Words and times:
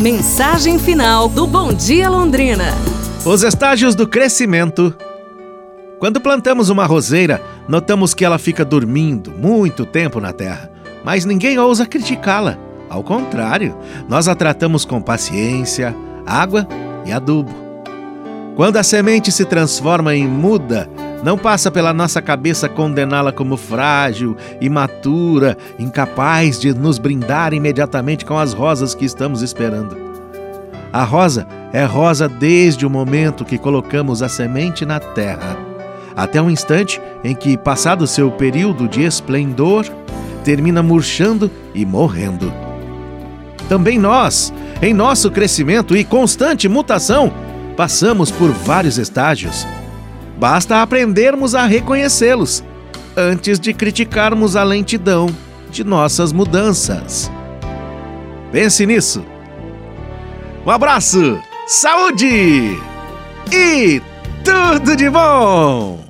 Mensagem 0.00 0.78
final 0.78 1.28
do 1.28 1.46
Bom 1.46 1.74
Dia 1.74 2.08
Londrina. 2.08 2.72
Os 3.22 3.42
estágios 3.42 3.94
do 3.94 4.08
crescimento. 4.08 4.96
Quando 5.98 6.22
plantamos 6.22 6.70
uma 6.70 6.86
roseira, 6.86 7.42
notamos 7.68 8.14
que 8.14 8.24
ela 8.24 8.38
fica 8.38 8.64
dormindo 8.64 9.30
muito 9.30 9.84
tempo 9.84 10.18
na 10.18 10.32
terra, 10.32 10.70
mas 11.04 11.26
ninguém 11.26 11.58
ousa 11.58 11.84
criticá-la. 11.84 12.56
Ao 12.88 13.04
contrário, 13.04 13.76
nós 14.08 14.26
a 14.26 14.34
tratamos 14.34 14.86
com 14.86 15.02
paciência, 15.02 15.94
água 16.24 16.66
e 17.04 17.12
adubo. 17.12 17.54
Quando 18.56 18.78
a 18.78 18.82
semente 18.82 19.30
se 19.30 19.44
transforma 19.44 20.16
em 20.16 20.26
muda, 20.26 20.88
não 21.22 21.36
passa 21.36 21.70
pela 21.70 21.92
nossa 21.92 22.22
cabeça 22.22 22.68
condená-la 22.68 23.32
como 23.32 23.56
frágil, 23.56 24.36
imatura, 24.60 25.56
incapaz 25.78 26.58
de 26.58 26.72
nos 26.72 26.98
brindar 26.98 27.52
imediatamente 27.52 28.24
com 28.24 28.38
as 28.38 28.52
rosas 28.52 28.94
que 28.94 29.04
estamos 29.04 29.42
esperando. 29.42 29.96
A 30.92 31.04
rosa 31.04 31.46
é 31.72 31.84
rosa 31.84 32.28
desde 32.28 32.86
o 32.86 32.90
momento 32.90 33.44
que 33.44 33.58
colocamos 33.58 34.22
a 34.22 34.28
semente 34.28 34.84
na 34.84 34.98
terra, 34.98 35.56
até 36.16 36.40
o 36.40 36.50
instante 36.50 37.00
em 37.22 37.34
que, 37.34 37.56
passado 37.56 38.06
seu 38.06 38.30
período 38.30 38.88
de 38.88 39.04
esplendor, 39.04 39.86
termina 40.42 40.82
murchando 40.82 41.50
e 41.74 41.84
morrendo. 41.84 42.52
Também 43.68 43.98
nós, 43.98 44.52
em 44.82 44.92
nosso 44.92 45.30
crescimento 45.30 45.96
e 45.96 46.02
constante 46.02 46.68
mutação, 46.68 47.32
passamos 47.76 48.30
por 48.30 48.50
vários 48.50 48.98
estágios 48.98 49.64
Basta 50.40 50.80
aprendermos 50.80 51.54
a 51.54 51.66
reconhecê-los 51.66 52.64
antes 53.14 53.60
de 53.60 53.74
criticarmos 53.74 54.56
a 54.56 54.64
lentidão 54.64 55.26
de 55.70 55.84
nossas 55.84 56.32
mudanças. 56.32 57.30
Pense 58.50 58.86
nisso. 58.86 59.22
Um 60.64 60.70
abraço, 60.70 61.38
saúde 61.66 62.74
e 63.52 64.00
tudo 64.42 64.96
de 64.96 65.10
bom! 65.10 66.00